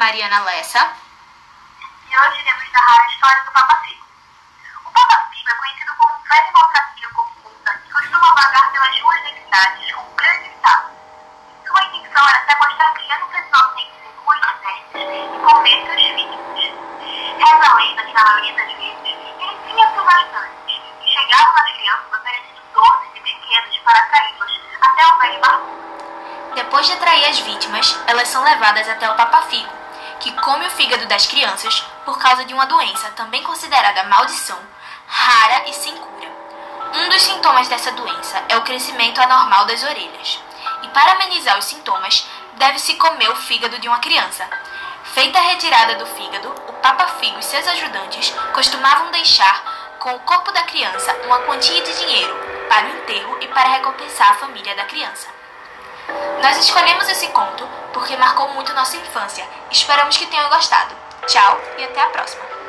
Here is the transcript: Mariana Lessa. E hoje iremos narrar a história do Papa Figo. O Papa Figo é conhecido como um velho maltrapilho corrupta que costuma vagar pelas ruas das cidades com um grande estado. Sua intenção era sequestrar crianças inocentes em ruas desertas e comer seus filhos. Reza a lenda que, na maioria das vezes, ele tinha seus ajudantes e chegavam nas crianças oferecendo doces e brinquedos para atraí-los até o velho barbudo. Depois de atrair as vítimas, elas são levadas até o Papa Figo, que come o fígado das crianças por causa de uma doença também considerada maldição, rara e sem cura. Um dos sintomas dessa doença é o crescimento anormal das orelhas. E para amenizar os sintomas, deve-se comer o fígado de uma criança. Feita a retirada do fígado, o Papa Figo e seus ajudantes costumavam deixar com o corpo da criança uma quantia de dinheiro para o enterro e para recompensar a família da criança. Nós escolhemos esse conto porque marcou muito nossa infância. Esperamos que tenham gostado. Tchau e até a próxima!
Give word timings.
Mariana 0.00 0.40
Lessa. 0.44 0.96
E 2.08 2.18
hoje 2.18 2.40
iremos 2.40 2.72
narrar 2.72 3.02
a 3.02 3.06
história 3.06 3.42
do 3.44 3.52
Papa 3.52 3.82
Figo. 3.84 4.02
O 4.86 4.90
Papa 4.92 5.28
Figo 5.28 5.50
é 5.50 5.54
conhecido 5.54 5.92
como 5.98 6.14
um 6.14 6.22
velho 6.26 6.52
maltrapilho 6.54 7.10
corrupta 7.12 7.80
que 7.84 7.92
costuma 7.92 8.34
vagar 8.34 8.72
pelas 8.72 8.98
ruas 8.98 9.22
das 9.24 9.34
cidades 9.34 9.92
com 9.92 10.00
um 10.00 10.16
grande 10.16 10.48
estado. 10.48 10.90
Sua 11.66 11.84
intenção 11.84 12.28
era 12.30 12.46
sequestrar 12.46 12.94
crianças 12.94 13.46
inocentes 13.46 14.00
em 14.00 14.24
ruas 14.24 14.40
desertas 14.40 15.02
e 15.04 15.38
comer 15.44 15.84
seus 15.84 16.02
filhos. 16.16 16.40
Reza 17.36 17.70
a 17.70 17.74
lenda 17.74 18.02
que, 18.02 18.12
na 18.14 18.24
maioria 18.24 18.54
das 18.56 18.72
vezes, 18.72 19.04
ele 19.04 19.58
tinha 19.68 19.92
seus 19.92 20.08
ajudantes 20.08 20.80
e 21.04 21.08
chegavam 21.12 21.52
nas 21.52 21.72
crianças 21.72 22.08
oferecendo 22.08 22.62
doces 22.72 23.10
e 23.16 23.20
brinquedos 23.20 23.78
para 23.84 23.98
atraí-los 23.98 24.60
até 24.80 25.06
o 25.06 25.18
velho 25.18 25.40
barbudo. 25.40 26.54
Depois 26.54 26.86
de 26.86 26.94
atrair 26.94 27.26
as 27.26 27.38
vítimas, 27.40 28.00
elas 28.06 28.28
são 28.28 28.42
levadas 28.42 28.88
até 28.88 29.10
o 29.10 29.14
Papa 29.14 29.42
Figo, 29.42 29.80
que 30.20 30.32
come 30.32 30.66
o 30.66 30.70
fígado 30.70 31.06
das 31.06 31.26
crianças 31.26 31.84
por 32.04 32.18
causa 32.18 32.44
de 32.44 32.54
uma 32.54 32.66
doença 32.66 33.10
também 33.16 33.42
considerada 33.42 34.04
maldição, 34.04 34.58
rara 35.06 35.68
e 35.68 35.72
sem 35.72 35.96
cura. 35.96 36.28
Um 36.94 37.08
dos 37.08 37.22
sintomas 37.22 37.68
dessa 37.68 37.90
doença 37.92 38.42
é 38.48 38.56
o 38.56 38.62
crescimento 38.62 39.20
anormal 39.20 39.64
das 39.64 39.82
orelhas. 39.82 40.38
E 40.82 40.88
para 40.88 41.12
amenizar 41.12 41.58
os 41.58 41.64
sintomas, 41.64 42.26
deve-se 42.54 42.94
comer 42.94 43.30
o 43.30 43.36
fígado 43.36 43.78
de 43.78 43.88
uma 43.88 43.98
criança. 43.98 44.46
Feita 45.04 45.38
a 45.38 45.42
retirada 45.42 45.94
do 45.96 46.06
fígado, 46.06 46.48
o 46.68 46.72
Papa 46.74 47.06
Figo 47.18 47.38
e 47.38 47.42
seus 47.42 47.66
ajudantes 47.66 48.32
costumavam 48.52 49.10
deixar 49.10 49.96
com 49.98 50.14
o 50.14 50.20
corpo 50.20 50.52
da 50.52 50.62
criança 50.62 51.14
uma 51.24 51.40
quantia 51.40 51.82
de 51.82 51.98
dinheiro 51.98 52.34
para 52.68 52.86
o 52.86 52.90
enterro 52.90 53.38
e 53.40 53.48
para 53.48 53.68
recompensar 53.68 54.30
a 54.30 54.34
família 54.34 54.74
da 54.74 54.84
criança. 54.84 55.39
Nós 56.42 56.56
escolhemos 56.58 57.08
esse 57.08 57.26
conto 57.28 57.66
porque 57.92 58.16
marcou 58.16 58.48
muito 58.54 58.72
nossa 58.72 58.96
infância. 58.96 59.46
Esperamos 59.70 60.16
que 60.16 60.26
tenham 60.26 60.48
gostado. 60.48 60.94
Tchau 61.26 61.60
e 61.78 61.84
até 61.84 62.00
a 62.00 62.06
próxima! 62.06 62.59